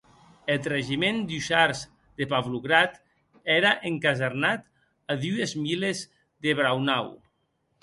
Eth 0.51 0.69
regiment 0.71 1.19
d’ussars 1.27 1.81
de 2.21 2.25
Pavlograd 2.31 2.93
ère 3.57 3.75
encasernat 3.91 4.67
a 5.11 5.13
dues 5.27 5.51
miles 5.65 6.05
de 6.43 6.57
Braunau. 6.61 7.07